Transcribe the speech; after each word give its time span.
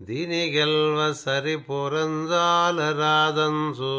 దీని 0.00 0.40
గెల్వ 0.52 1.00
సరి 1.18 1.54
పొరంజాల 1.66 2.78
రాదంసు 3.00 3.96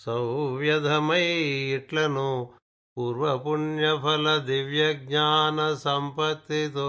సౌవ్యధమై 0.00 1.26
ఇట్లను 1.74 2.30
పూర్వపుణ్యఫల 2.96 4.28
దివ్య 4.46 4.84
జ్ఞాన 5.02 5.58
సంపత్తితో 5.82 6.86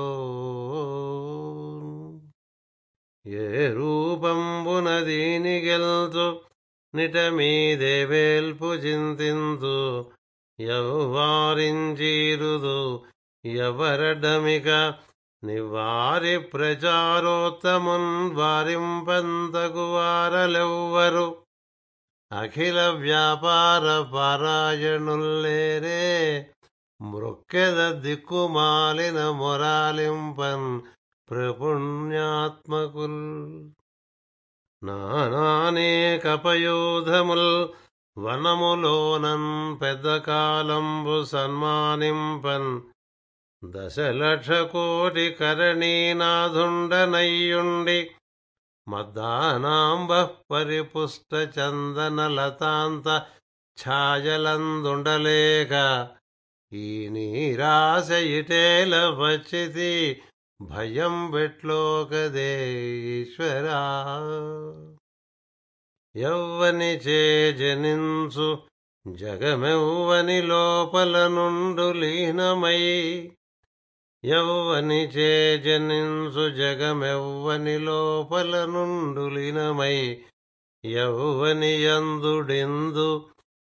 ఏ 3.26 3.68
రూపంబున 3.76 4.88
దీని 5.08 5.54
గెల్చు 5.66 6.26
నిటమీ 6.94 7.52
దేవేల్పు 7.82 8.70
చింతింతు 8.84 9.76
ఎవ్వారించీరుదు 10.60 13.04
ఎవరడమిక 13.46 14.94
నివారి 15.44 16.40
ప్రచారోత్తమున్ 16.40 18.36
వారింపంతకు 18.36 19.96
వారలెవ్వరు 19.96 21.36
అఖిల 22.32 22.90
వ్యాపార 22.90 24.10
పారాయణుల్లేరే 24.14 26.00
మృక్కెద 27.02 27.92
దిక్కుమాలిన 27.92 29.30
మొరాలింపన్ 29.30 30.82
ప్రపుణ్యాత్మకుల్. 31.30 33.70
నానానేకపయోధముల్ 34.84 37.68
వనములోనన్ 38.24 39.52
పెద్ద 39.82 40.20
కాలంబు 40.20 41.24
సన్మానింపన్ 41.24 42.80
దశలక్ష 43.64 44.50
కోటి 44.72 45.28
కరణీనాథుండనయ్యుండి 45.40 48.00
మద్దానాంబ 48.88 50.12
పరిపుష్ట 50.52 51.32
చందన 51.58 52.28
లతాంత 52.28 53.08
ఛాయలందుండలేక 53.78 55.74
ఈ 56.72 57.08
నీరాశ 57.08 58.10
ఇటేల 58.38 58.94
వచ్చితి 59.20 59.92
భయం 60.60 61.32
బెట్లోకదే 61.32 62.54
ఈశ్వరా. 63.18 63.82
యవ్వనిచే 66.18 67.54
జనించు 67.54 68.58
జగమెవ్వని 69.08 70.42
లోపల 70.42 71.28
నుండు 71.28 71.92
లీనమై. 71.92 73.32
యవ్వని 74.26 75.04
చే 75.04 75.58
జనించు 75.58 76.50
జగమెవ్వని 76.50 77.80
లోపల 77.80 78.66
నుండు 78.66 79.30
లీనమై. 79.30 80.22
యవ్వని 80.86 81.84
యందుడిందు 81.84 83.30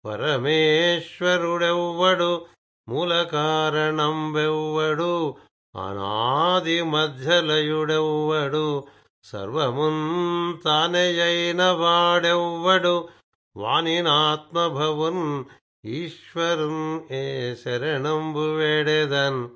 పరమేశ్వరుడెవ్వడు 0.04 2.46
మూల 2.88 3.22
కారణం 3.22 4.32
వెవ్వడు 4.32 5.36
అనాది 5.76 6.82
మధ్యలయుడెవ్వడు. 6.82 8.84
సర్వమున్ 9.24 10.64
తానెయైన 10.64 11.70
వాడెవ్వడు? 11.70 13.08
వానినాత్మభవున్ 13.56 15.44
ఈశ్వరున్ 15.84 17.12
ఏ 17.12 17.54
శరణంబు 17.54 18.40
వేడెదన్? 18.40 19.48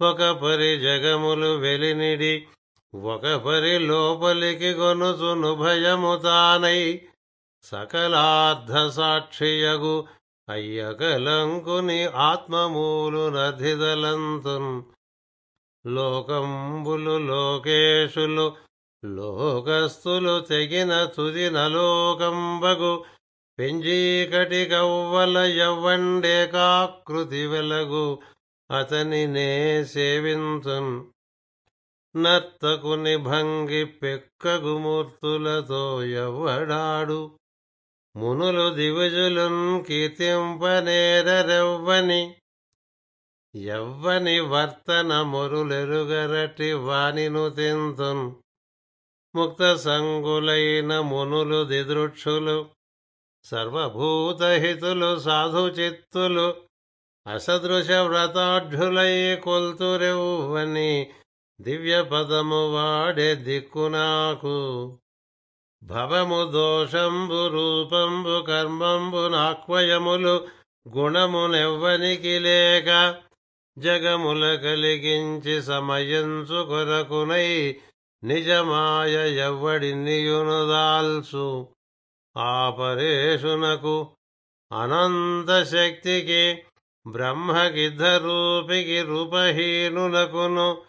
ఒక 0.00 0.22
పరి 0.22 0.80
జగములు 0.80 1.56
వెలినిడి 1.56 2.46
ఒక 2.94 3.26
పరి 3.26 3.78
లోపలికి 3.78 4.70
గొనుసును 4.70 5.54
భయము 5.54 6.16
తానై 6.16 7.00
సకలార్థ 7.62 8.94
సాక్షియగు 8.94 10.04
అయ్యకలంకుని 10.48 12.04
ఆత్మమూలు 12.04 13.28
నధిదలంతున్. 13.28 14.82
లోకంబులు 15.86 17.18
లోకేశులు 17.18 18.56
లోకస్తులు 19.04 20.40
తెగిన 20.40 21.04
తుది 21.04 21.50
నలోకంబగు 21.50 23.04
పెంజీకటి 23.58 24.66
కవ్వల 24.66 25.38
యవ్వండేకాకృతి 25.38 27.46
వెలగు 27.46 28.18
అతని 28.70 29.26
నే 29.26 29.84
సేవింతున్. 29.84 31.02
నర్తకుని 32.16 33.16
భంగి 33.16 33.84
పెక్కగుమూర్తులతో 33.84 36.04
ఎవ్వడాడు 36.04 37.30
మునులు 38.16 38.74
దివిజులున్ 38.74 39.84
కీర్తింపనేరెవ్వని 39.84 42.36
ఎవ్వని 43.54 44.36
వర్తన 44.50 45.10
మొరులెరుగరటి 45.22 46.70
వానిను 46.84 47.44
తింతున్ 47.50 48.24
ముక్త 49.34 49.62
సంగులైన 49.82 50.92
మునులు 51.08 51.60
దిదృక్షులు 51.64 52.56
సర్వభూతహితులు 53.44 55.10
సాధు 55.18 55.64
చిత్తులు 55.76 56.48
అసదృశ 57.26 57.90
వ్రతాఢ్యులై 58.06 59.14
కొల్తురెవ్వని 59.42 60.92
దివ్య 61.60 61.96
పదము 62.10 62.62
వాడే 62.70 63.30
దిక్కు 63.44 63.84
నాకు 63.92 64.56
భవము 65.82 66.40
దోషంబు 66.52 67.40
రూపంబు 67.54 68.36
కర్మంబు 68.46 69.22
నాక్వయములు 69.28 70.34
గుణమునెవ్వనికి 70.86 72.34
లేక 72.38 72.90
జగముల 73.76 74.56
కలిగించి 74.56 75.62
సమయంచు 75.62 76.64
కొరకునై 76.64 77.80
నిజమాయ 78.22 79.44
ఎవ్వడినియునుదాల్సు 79.44 81.72
ఆపరేషునకు 82.48 84.16
అనంత 84.70 85.72
శక్తికి 85.72 86.62
బ్రహ్మగిద్ధరూపికి 87.06 89.02
రూపహీనునకును 89.02 90.82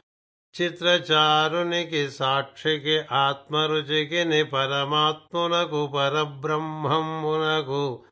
చిత్రచారునికి 0.55 2.09
సాక్షికి 2.09 3.07
ఆత్మరుచికి 3.17 4.43
పరమాత్మునకు 4.53 5.91
పరబ్రహ్మమునకు 5.93 8.05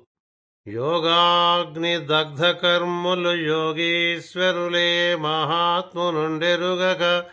యోగాగ్ని 0.69 1.99
దగ్ధకర్ములు 1.99 3.29
యోగీశ్వరులే 3.29 5.15
మహాత్మునుండెరుగక. 5.15 7.25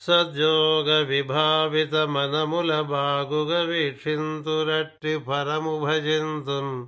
సద్యోగ 0.00 1.02
విభావిత 1.02 1.94
మనముల 1.94 2.80
బాగుగ 2.80 3.62
వీక్షింతురట్టి 3.62 5.18
పరము 5.18 5.84
భజింతున్. 5.84 6.86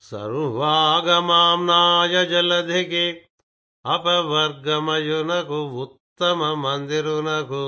సర్వాగమాంనాయ 0.00 2.26
జలధికి 2.26 3.20
అపవర్గమయునకు 3.84 5.58
ఉత్తమ 5.80 6.40
మందిరునకు 6.60 7.64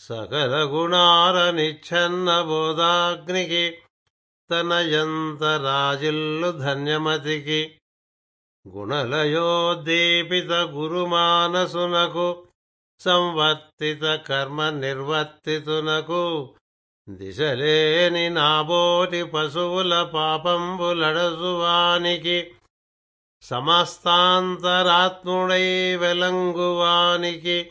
సకల 0.00 0.54
గుణార 0.70 1.36
నిచ్ఛన్న 1.50 2.28
బోధాగ్నికి 2.42 3.64
తనయంత 4.50 5.42
రాజిల్లు 5.64 6.48
ధన్యమతికి 6.58 7.60
గుణలయోద్దీపిత 8.66 10.52
గురుమానసునకు 10.72 12.26
సంవర్తిత 13.00 14.04
కర్మ 14.26 14.68
నిర్వర్తితునకు 14.78 16.24
దిశలేని 17.08 18.26
నాబోటి 18.30 19.22
పశువుల 19.32 19.94
పాపంబులడసువానికి 20.12 20.76
సమస్తాంతరాత్ముడై 23.42 25.96
వెలంగువానికి 25.96 27.70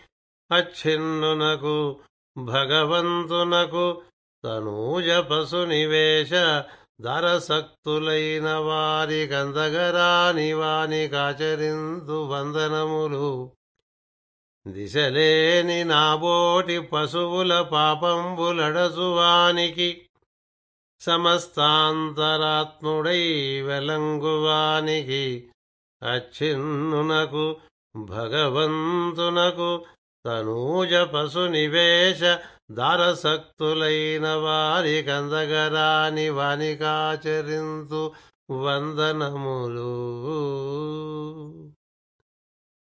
అచ్ఛిన్నునకు 0.52 2.00
భగవంతునకు 2.38 4.02
తనూజ 4.44 5.10
పశు 5.10 5.56
నివేశ 5.56 6.64
దరసక్తులైన 7.02 8.54
వారి 8.54 9.28
కందగరాని 9.28 10.54
వాని 10.54 11.08
కాచరిందు 11.08 12.26
వందనములు. 12.26 13.52
దిశలేని 14.68 15.84
నాబోటి 15.84 16.80
పశువుల 16.80 17.62
పాపంబులడసువానికి 17.62 20.08
సమస్తాంతరాత్ముడై 21.02 23.62
వెలంగువానికి 23.62 25.48
అచ్ఛిన్నునకు 26.04 27.58
భగవంతునకు 27.96 29.86
తనూజ 30.26 30.94
పశు 30.94 31.40
నివేశ 31.40 32.38
దారసక్తులైన 32.72 34.36
వారి 34.36 35.04
కందగరాని 35.04 36.30
వానికాచరింతు 36.30 38.12
వందనములు. 38.52 39.94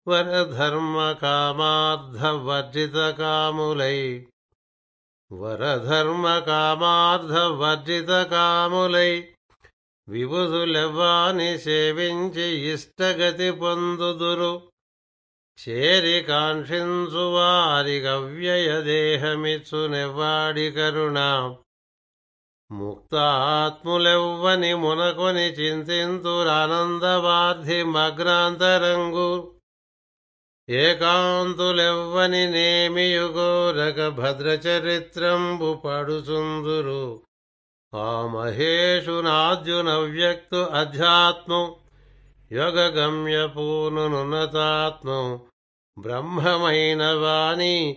వరధర్మ 0.08 1.12
కామార్థ 1.12 2.24
వర్జిత 2.24 3.10
కాములై 3.10 4.26
వరధర్మ 5.32 6.38
కామార్థ 6.38 7.32
వర్జిత 7.32 8.08
కాములై 8.08 9.28
విభుధులెవ్వాని 10.08 11.58
సేవించి 11.58 12.72
ఇష్టగతి 12.72 13.50
పొందుదురు. 13.50 14.72
చేరి 15.68 16.22
కాంక్షించు 16.22 17.32
వారి 17.32 18.00
గవ్యయ 18.00 18.80
దేహమిచ్చు 18.80 19.86
నెవ్వాడి 19.86 20.72
కరుణ. 20.72 21.18
ముక్తాత్ములెవ్వని 22.70 24.74
మునకొని 24.74 25.40
చింతింతురానందవార్ధి 25.40 27.82
మగ్నాంతరంగు. 27.82 29.60
ఏకాంతులెవ్వని 30.68 32.50
నేమియుగోరక 32.50 34.08
భద్రచరిత్రంబు 34.08 35.74
పడుచుందురు. 35.74 37.27
ఆ 37.94 38.26
మహేషు 38.26 39.22
వ్యక్తు 40.16 40.56
అధ్యాత్మం 40.56 41.74
యోగగమ్యపూనున్నతాత్మం 42.52 45.40
బ్రహ్మమైన 45.98 47.12
వాణి 47.12 47.96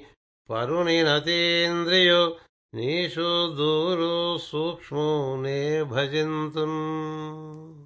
పరుని 0.50 1.03
నతీంద్రియు 1.03 2.36
నీషు 2.74 3.55
దూరు 3.55 4.38
సూక్ష్ము 4.38 5.36
నే 5.36 5.83
భజింతున్. 5.83 7.86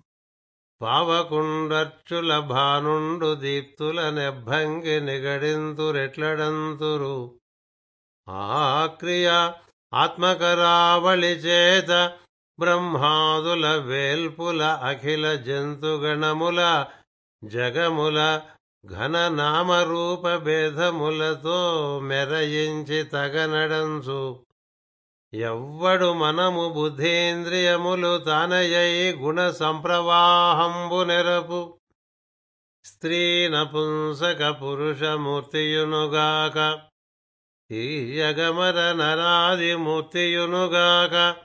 పావకుండర్చుల 0.81 2.39
భానుండు 2.39 3.35
దీప్తుల 3.35 4.09
నెబ్బంగి 4.09 5.01
నిగడింతురెట్లడంతురు. 5.01 7.39
ఆ 8.29 8.85
క్రియ 8.85 9.51
ఆత్మకరావళి 9.95 11.27
చేత 11.27 12.13
బ్రహ్మాదుల 12.59 13.75
వేల్పుల 13.75 14.63
అఖిల 14.63 15.35
జంతుగణముల 15.35 16.85
జగముల 17.43 18.41
ఘన 18.85 19.27
నామరూప 19.27 20.35
భేదములతో 20.35 21.99
మెరయించి 22.03 23.03
తగనడంచు. 23.03 24.39
ఎవ్వడు 25.33 26.13
మనము 26.13 26.69
బుద్ధేంద్రియములు 26.69 28.17
తానయై 28.17 29.11
గుణ 29.11 29.51
సంప్రవాహంబు 29.51 31.03
నెరపు. 31.03 31.77
స్త్రీ 32.85 33.47
నపుంసక 33.47 34.55
పురుషమూర్తియునుగాక 34.61 36.81
తీయగమర 37.69 38.91
నరాది 38.91 39.75
మూర్తియునుగాక 39.75 41.35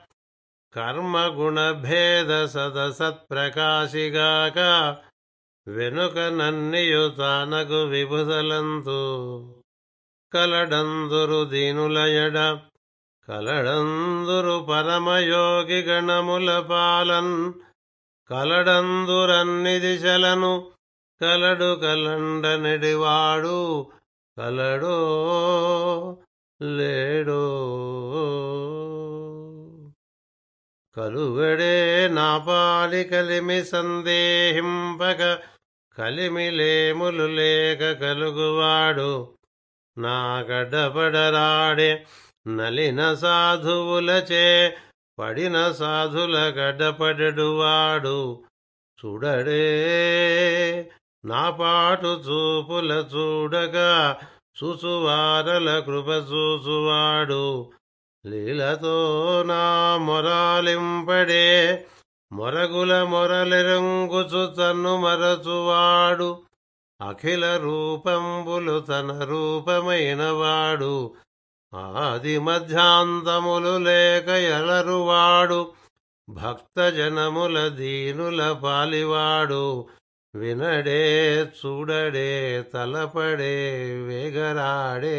కర్మగుణభేద 0.73 2.45
సదసత్ప్రకాశిగాక 2.45 4.59
వెనుక 5.67 6.19
నన్నియు 6.19 7.09
తానకు 7.09 7.85
విభుదలంతు 7.85 9.01
కలడందురు 10.33 11.45
దీనులయడ 11.45 12.57
కలడందురు 13.27 14.65
పరమయోగి 14.69 15.81
గణముల 15.81 16.65
పాలన్ 16.69 17.53
కలడందురన్ని 18.29 19.79
దిశలను 19.79 20.71
కలడు 21.21 21.75
కలండనెడివాడు. 21.75 23.87
కలడో 24.41 26.17
లేడో. 26.61 27.47
కలుగడే 30.97 32.07
నాపాలి 32.07 33.03
కలిమి 33.03 33.63
సందేహింపక 33.63 35.39
కలిమిలేములు 35.97 37.23
లేక 37.23 37.91
కలుగువాడు. 37.91 39.37
నా 39.97 40.39
గడ్డపడరాడే 40.39 42.05
నలిన 42.47 43.13
సాధువులచే 43.13 44.77
పడిన 45.19 45.71
సాధుల 45.71 46.37
గడ్డపడడువాడు. 46.37 48.43
చూడడే 49.05 49.71
నా 51.25 51.49
పాటు 51.49 52.07
చూపుల 52.07 52.91
చూడగా 53.15 54.17
చూసువారల 54.63 55.79
కృప 55.79 56.07
చూసువాడు. 56.07 57.71
లీలతో 58.25 59.43
నా 59.45 59.97
మొరాలింపడే 59.97 61.87
మొరగుల 62.31 63.03
మొరలిరంగుచు 63.03 64.55
తన్ను 64.55 64.97
మరచువాడు. 64.97 66.41
అఖిల 67.01 67.57
రూపంబులు 67.57 68.79
తన 68.79 69.23
రూపమైనవాడు. 69.23 71.13
ఆది 71.75 72.39
మధ్యాంతములు 72.39 73.77
లేక 73.77 74.27
ఎలరువాడు. 74.29 75.71
భక్తజనముల 76.29 77.67
దీనుల 77.67 78.51
పాలివాడు. 78.63 79.87
వినడే 80.35 81.43
చూడడే 81.43 82.65
తలపడే 82.73 84.01
వేగరాడే. 84.01 85.17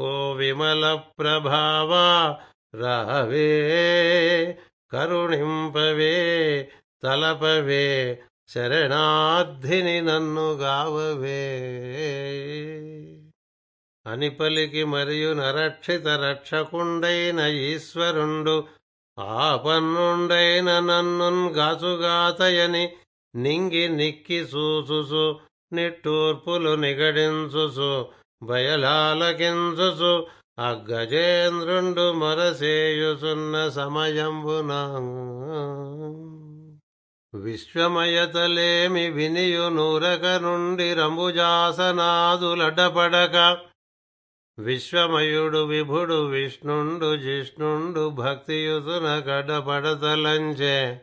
को 0.00 0.10
विमलप्रभावा 0.34 2.06
रहवे 2.74 3.48
करुणिम्पवे 4.92 6.14
तलपवे 7.02 7.84
శరణార్థిని 8.54 10.00
నన్ను 10.00 10.52
గావవే. 10.52 11.44
అని 14.06 14.30
పలికి 14.30 14.84
మరియు 14.84 15.32
నరక్షిత 15.32 16.08
రక్షకుండైన 16.08 17.40
ఈశ్వరుండు 17.40 18.64
ఆపన్నుండైన 19.18 20.78
నన్నున్ 20.78 21.48
గాచుగాతయని 21.48 22.92
నింగి 23.34 23.88
నిక్కి 23.88 24.46
సూసుసు 24.46 25.40
నిట్టూర్పులు 25.72 26.70
నిగడించుసు 26.70 28.06
బయలాలకించుసు 28.42 30.26
అగ్గజేంద్రుండు 30.58 32.12
మరసేయుసున్న 32.12 33.68
సమయంబునా. 33.68 34.80
విశ్వమయతలేమి 37.32 39.10
వినియు 39.10 39.70
నూరక 39.70 40.42
నుండి 40.42 40.92
రంభుజాసనాదులడ్డపడక 40.92 43.56
విశ్వమయుడు 44.58 45.64
విభుడు 45.64 46.26
విష్ణుండు 46.26 47.16
జిష్ణుండు 47.22 48.10
భక్తియుతున 48.18 49.22
గడపడతలంచే 49.28 51.00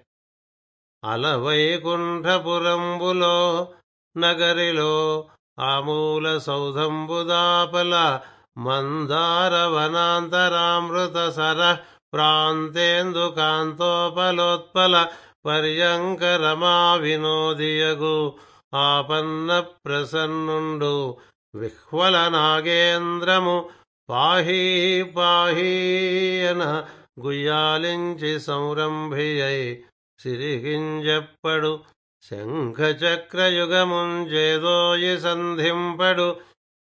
అలవైకుంఠపురంబులో 1.04 3.68
నగరిలో 4.16 5.26
ఆమూల 5.66 6.38
సౌధంబుదాపల 6.46 8.22
మందార 8.60 9.56
వనాంతరామృత 9.74 11.32
సర 11.32 11.78
ప్రాంతేందు 12.14 13.26
కాంతోపలోత్పల 13.38 14.96
పర్యంక 15.46 16.24
రమా 16.24 16.96
వినోదియగు 16.96 18.34
ఆపన్న 18.74 19.63
ప్రసన్నుండు 19.86 21.17
విహ్వల 21.55 22.27
నాగేంద్రము 22.27 23.69
పాహీ 24.10 25.03
పాహీయన 25.03 26.86
గుయ్యాలించి 27.25 28.39
సంరంభియై 28.39 29.81
సిరిగింజెప్పడు. 30.19 31.79
శంఖచక్రయుగముంజేదోయి 32.29 35.22
సంధింపడు. 35.22 36.38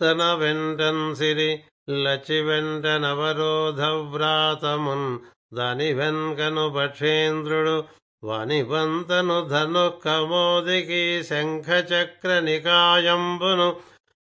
తన 0.00 0.34
వెంటన్ 0.34 1.14
సిరి 1.14 1.62
లచి 1.96 2.40
వెంటనవరోధవ్రాతమున్ 2.40 5.18
దాని 5.54 5.92
వెన్కను 5.92 6.70
పక్షేంద్రుడు 6.70 8.05
వనిబంతను 8.22 9.48
ధను 9.48 9.98
కమోదికి 10.02 11.22
శంఖచక్ర 11.22 12.40
నికాయంబును 12.40 13.80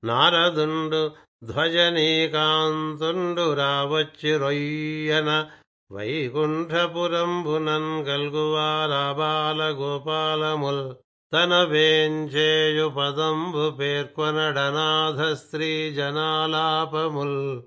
నారదుండు 0.02 1.10
ధ్వజనీకాంతుండు 1.44 3.54
రావచ్చి 3.54 4.36
రొయ్యన 4.36 5.46
వైకుంఠపురంబునన్ 5.90 8.08
గల్గువారాబాల 8.08 9.76
గోపాలముల్ 9.78 10.94
తన 11.32 11.64
వేంచేయు 11.64 12.88
పదంబు 12.88 13.78
పేర్కొనడనాథ 13.78 15.34
స్త్రీ 15.34 15.90
జనాలాపముల్ 15.90 17.62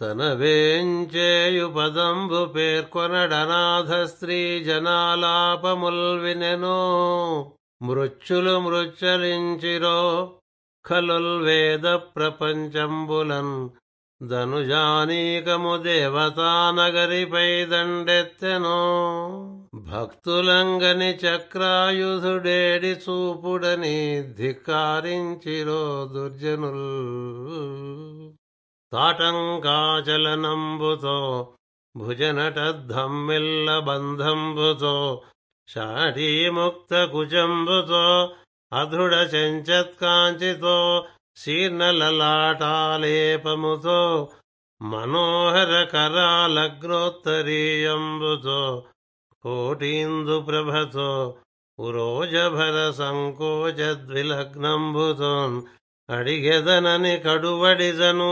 తన 0.00 0.22
వేంచేయు 0.32 1.66
పదంబు 1.68 2.40
పేర్కొనడనాథ 2.46 3.92
స్త్రీ 4.08 4.64
జనాలాపముల్ 4.64 6.02
వినెను 6.20 6.80
మృచ్చులు 7.82 8.54
మృచ్చలించిరో 8.60 10.00
ఖలుల్ 10.84 11.32
వేద 11.44 11.86
ప్రపంచంబులన్ 12.16 13.56
ధనుజానీకము 14.20 15.74
దేవతానగరిపై 15.76 17.50
దండెత్తెను 17.64 18.78
భక్తులంగని 19.88 21.10
చక్రాయుధుడేడి 21.24 22.94
చూపుడని 23.04 23.98
ధికారించిరో 24.36 25.82
దుర్జనుల్. 26.14 26.86
తాటంకాచలనంబుతో 28.92 31.16
భుజనటద్ధమ్మిల్ల 31.94 33.78
బంధంబుతో 33.80 35.22
షాఢీముక్త 35.68 37.04
కుజంబుతో 37.04 38.04
అధృఢ 38.72 39.14
చెంచత్కాంచితో 39.34 40.76
శీర్ణలలాటాలేపముతో 41.38 43.98
మనోహర 44.80 45.72
కరాలగ్నోత్తరీయంబుతో 45.92 48.58
కోటీందు 49.44 50.40
ప్రభతో 50.40 51.08
ఉరోజభర 51.78 52.90
సంకోచద్విలగ్నంబుతోన్ 52.98 55.56
అడిగెదనని 56.08 57.16
కడువడిజను 57.18 58.30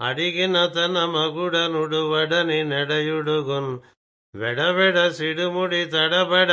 అడిగిన 0.00 0.66
తన 0.66 1.04
మగుడనుడువడని 1.04 2.64
నెడయుడుగున్. 2.64 3.78
వెడవెడ 4.34 5.08
సిడుముడి 5.08 5.84
తడబడ 5.84 6.52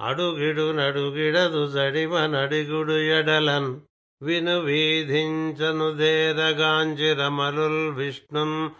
అడుగిడు 0.00 0.72
నడుగిడదు 0.72 1.70
జడిమ 1.70 2.26
నడిగుడు 2.26 2.92
ఎడలన్. 2.92 3.80
విను 4.22 4.60
వీధించను 4.60 5.94
దేరగాంచి 5.94 7.14
రమలుల్ 7.14 7.90
విష్ణున్. 7.90 8.70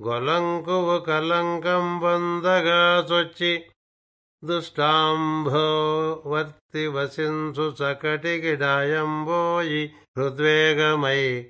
గొలంకువు 0.00 0.98
కలంకం 0.98 2.00
వందగా 2.00 3.04
చొచ్చి 3.10 3.66
దుష్టాంభో 4.42 5.66
వర్తి 6.26 6.88
వసించు 6.88 7.76
చకటికిడాయంబోయి 7.78 9.82
హృద్వేగమై 10.18 11.46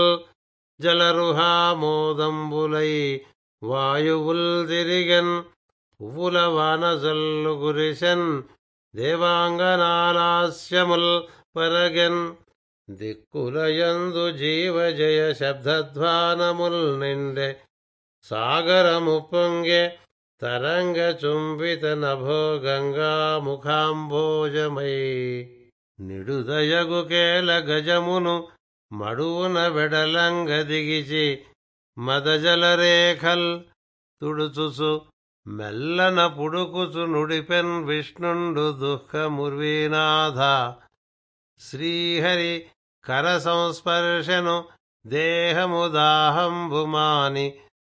जलरुहामोदम्बुलै 0.84 2.94
వాయువుల్ 3.62 4.68
తిరిగన్ 4.68 5.44
పువ్వుల 6.00 6.48
వానజల్లు 6.48 7.62
గురిసెన్ 7.62 8.44
దేవాంగనాలాస్యముల్ 8.94 11.22
పరగెన్. 11.56 12.36
దిక్కులయందు 12.88 14.32
జీవజయ 14.32 15.34
శబ్దధ్వానముల్ 15.34 17.02
నిండె 17.02 17.56
సాగరము 18.26 19.28
పొంగె 19.32 19.98
తరంగ 20.42 21.20
చుంబిత 21.22 21.86
నభో 22.04 22.58
గంగా 22.66 23.38
ముఖాంభోజమై 23.38 24.96
నిడుదయగు 26.00 27.08
కేల 27.08 27.60
గజమును 27.60 28.48
మడువున 28.92 29.68
వెడలంగ 29.68 30.62
దిగిచి 30.62 31.49
మదజలరేఖల్ 32.00 33.48
తుడుచుసు 34.22 34.92
మెల్లన 35.46 36.20
పుడుకుచు 36.36 37.04
నుడిపెన్ 37.06 37.74
విష్ణుండు 37.86 38.66
దుఃఖముర్వీనాథ 38.82 40.42
శ్రీహరి 41.62 42.54
కర 43.04 43.26
సంస్పర్శను 43.40 44.58
దేహము 45.06 45.84
దాహంబుమాని 45.94 47.48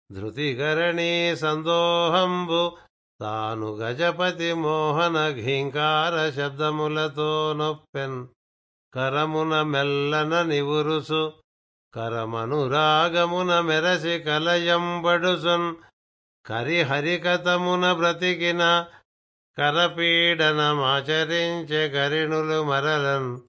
ధృతికరణీ 0.10 1.12
సందోహంబు 1.42 2.64
తాను 3.20 3.68
గజపతి 3.80 4.52
మోహన 4.62 5.18
ఘీంకార 5.40 6.16
శబ్దములతో 6.30 7.32
నొప్పెన్ 7.60 8.20
కరమున 8.94 9.56
మెల్లన 9.70 10.34
నివురుసు 10.44 11.22
కరమనురాగమున 11.96 13.60
మెరసి 13.60 14.20
కలయంబడుసున్. 14.20 15.76
కరిహరికతమున 16.46 17.94
బ్రతికిన 17.94 18.86
కరపీడనమాచరించే 19.58 21.88
గరిణులు 21.88 22.64
మరలన్. 22.64 23.40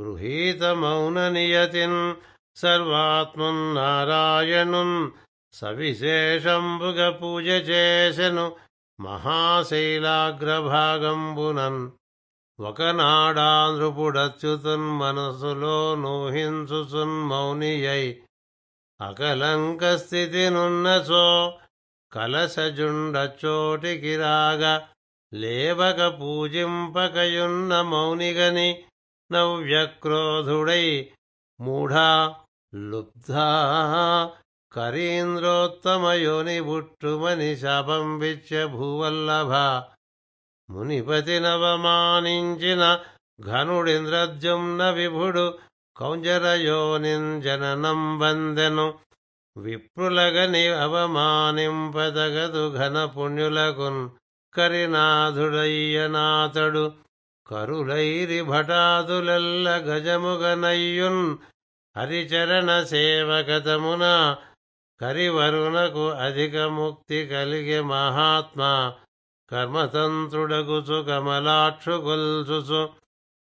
గృహీత 0.00 0.62
మౌన 0.62 1.28
నియతిన్ 1.28 2.14
సర్వాత్మన్నారాయణున్ 2.56 5.10
సవిశేషంబుగ 5.52 7.10
పూజ 7.10 7.44
చేసెను 7.44 8.56
మహాశైలాగ్రభాగంబునన్. 9.00 11.97
ఒకనాడాంధ్రుపుడచ్యుతున్ 12.58 15.00
మనసులో 15.00 15.94
నూహించుచున్ 15.94 17.28
మౌనియై 17.28 18.20
అకలంక 19.00 19.96
స్థితి 19.96 20.50
నున్నచో 20.50 21.58
కలశజుండచోటికి 22.12 24.16
రాగా 24.16 24.88
లేవక 25.32 26.20
పూజింపకయున్న 26.20 27.82
మౌనిగని 27.82 28.84
నవ్యక్రోధుడై 29.30 31.08
మూఢా 31.60 32.36
లుబ్ధా 32.72 33.48
కరీంద్రోత్తమయోని 34.72 36.60
బుట్టుమని 36.60 37.56
శాపం 37.56 38.18
విచ్చ 38.18 38.66
భూవల్లభ. 38.66 39.52
మునిపతి 40.70 41.40
నవమానించిన 41.40 42.98
ఘనుడింద్రద్యుమ్న 43.40 44.90
విభుడు 44.90 45.58
కౌంజరయోనింజననం 45.96 48.18
జననం 48.18 48.94
విప్రులగని 49.56 50.68
అవమానింపదగదు 50.68 52.76
ఘన 52.76 53.04
పుణ్యులకున్ 53.04 54.08
కరినాథుడయ్యనాథడు. 54.54 56.92
కరులైరి 57.46 58.42
భటాదులెల్ల 58.42 59.84
గజముగనయ్యున్ 59.88 61.36
హరిచరణ 61.96 62.84
సేవకతమున 62.84 64.36
కరివరునకు 65.00 66.10
అధిక 66.10 66.56
ముక్తి 66.56 67.26
కలిగే 67.26 67.80
మహాత్మా 67.80 68.94
కర్మతంత్రుడగుచు 69.50 71.02
కమలాక్షు 71.02 71.90
గొల్చుచు 71.90 72.88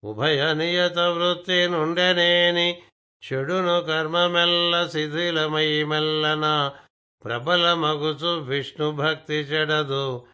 ఉభయ 0.04 0.54
నియత 0.54 0.98
వృత్తి 0.98 1.68
నుండెనేని 1.68 2.82
చెడును 3.22 3.80
కర్మమెల్ల 3.80 4.86
శిథిలమై 4.86 5.84
మెల్లన. 5.84 6.72
ప్రబలమగుచు 7.24 8.40
విష్ణు 8.40 8.90
భక్తి 8.90 9.34
చెడదు. 9.34 10.26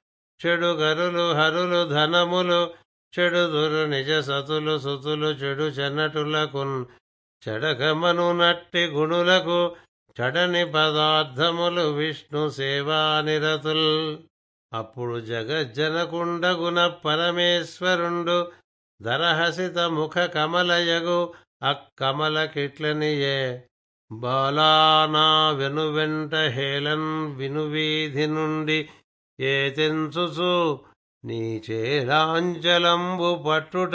చెడు 0.47 0.67
గరులు 0.67 1.33
హరులు 1.33 1.89
ధనములు 1.89 2.71
చెడు 3.19 3.47
దురు 3.47 3.87
నిజ 3.87 4.13
సతులు 4.13 4.79
సుతులు 4.79 5.27
చెడు 5.27 5.65
చెన్నటులకు 5.65 6.87
చెడకమను 7.49 8.33
నట్టి 8.33 8.87
గుణులకు 8.87 9.77
చడని 10.17 10.65
పదార్థములు 10.65 11.83
విష్ణు 11.83 12.51
సేవా 12.51 13.21
నిరతుల్ 13.21 14.19
అప్పుడు 14.73 15.21
జగజ్జనకుండగున 15.21 16.87
పరమేశ్వరుండు 16.87 18.53
దరహసిత 19.03 19.79
ముఖ 19.79 20.19
కమలయగు 20.19 21.35
అక్కమల 21.63 22.45
కిట్లనియే. 22.45 23.69
బాలానా 24.13 25.51
వెనువెంట 25.51 26.35
హేళన్ 26.35 27.37
వినువీధి 27.37 28.27
నుండి 28.27 28.89
ఏ 29.41 29.71
నీ 31.25 31.63
చేలాంచలంబు 31.71 33.45
పట్టుట 33.49 33.93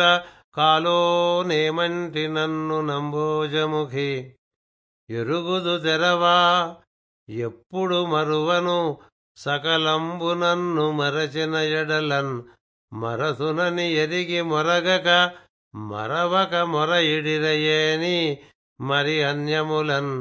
కాలో 0.55 1.43
నేమంటి 1.43 2.27
నన్ను 2.27 2.81
నంబోజముఖి. 2.81 4.35
ఎరుగుదు 5.09 5.79
తెరవా 5.79 6.75
ఎప్పుడు 7.29 8.05
మరువను 8.05 8.97
సకలంబు 9.41 10.31
నన్ను 10.39 10.85
మరచిన 10.91 11.55
ఎడలన్ 11.73 12.33
మరసునని 12.91 13.87
ఎరిగి 13.95 14.41
మొరగక 14.43 15.09
మరవక 15.73 16.53
మొర 16.71 16.91
ఇడిరయేని 17.09 18.17
మరి 18.79 19.15
అన్యములన్ 19.23 20.13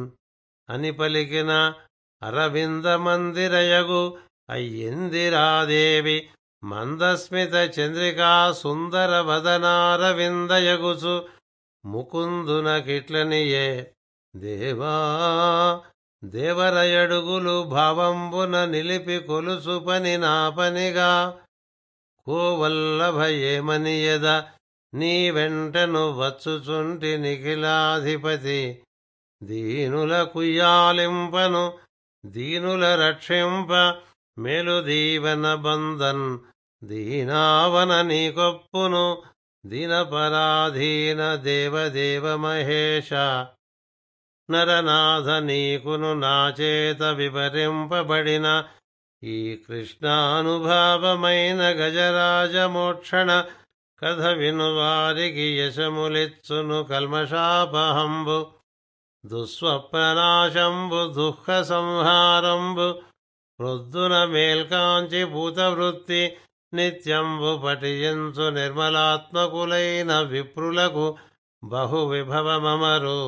అని 0.68 0.90
పలికిన 0.92 1.52
అరవింద 2.22 2.87
మందిరయగు 3.04 4.02
అయ్యిందిరాదేవి 4.48 6.18
మందస్మిత 6.62 7.54
చంద్రికా 7.76 8.30
సుందర 8.61 9.12
వదనారవిందయగుచు 9.28 11.14
ముకుందునకిట్లనియే 11.85 13.68
దేవా 14.35 14.94
దేవరయడుగులు 16.24 17.62
భావంబున 17.62 18.64
నిలిపి 18.64 19.18
కొలుసు 19.18 19.78
పని 19.78 20.18
నా 20.18 20.48
పనిగా 20.48 21.38
కోవల్లభ 22.26 23.18
నీ 24.94 25.30
వెంటను 25.30 26.12
వచ్చుచుంటి 26.12 27.18
నిఖిలాధిపతి. 27.18 28.83
దీనుల 29.42 30.22
కుయ్యాలింపను 30.22 31.72
దీనుల 32.26 33.09
రక్షింప 33.09 33.96
మేలు 34.38 34.83
దీవన 34.83 35.54
బంధన్. 35.54 36.38
దీనావన 36.85 38.02
నీకొప్పును 38.02 39.22
దీనపరాధీన 39.66 41.35
దేవదేవ 41.35 42.37
మహేష. 42.37 43.12
నరనాథ 44.50 45.28
నీకును 45.40 46.10
నాచేత 46.14 47.02
వివరింపబడిన 47.18 48.46
ఈ 49.22 49.36
కృష్ణానుభావమైన 49.64 51.62
గజరాజమోక్షణ 51.80 53.30
కథ 54.02 54.22
వినువారికి 54.38 55.46
యశములిచ్చును 55.58 56.78
కల్మషాపహంబు 56.84 58.38
దుస్వప్ననాశంబు 59.24 61.00
దుఃఖ 61.14 61.46
సంహారంబు 61.62 62.88
వృద్ధున 63.58 64.14
మేల్కాంచి 64.24 65.20
భూతవృత్తి 65.24 66.22
నిత్యంబు 66.72 67.50
పఠించు 67.62 68.46
నిర్మలాత్మకులైన 68.50 70.12
విప్రులకు 70.28 71.06
బహు 71.62 72.00
విభవమమరు 72.04 73.20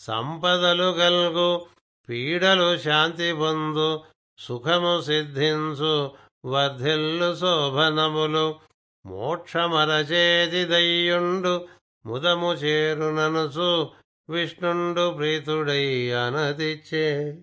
సంపదలు 0.00 0.90
గల్గు 0.90 1.68
పీడలు 2.08 2.78
శాంతి 2.78 3.32
పొందు 3.32 4.04
సుఖము 4.38 5.00
సిద్ధించు 5.00 6.16
వర్ధిల్లు 6.44 7.36
శోభనములు. 7.36 8.60
మోక్షమరచేది 9.06 10.64
దయ్యుండు 10.64 11.68
ముదము 12.06 12.52
చేరుననుచు 12.52 13.92
విష్ణుండు 14.28 15.10
ప్రీతుడై 15.10 16.10
అనతిచ్చే 16.10 17.38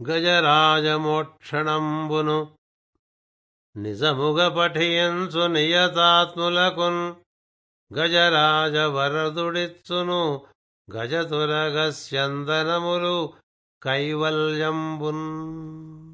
గజరాజమోక్షణంబును 0.00 2.48
నిజముగ 3.76 4.48
పఠియంచు 4.48 5.46
నియతాత్ములకున్ 5.46 7.14
గజరాజ 7.90 8.76
వరదుడిచ్చును 10.88 10.96
గజతురగస్యందనములు 10.96 13.32
కైవల్యంబున్. 13.82 16.07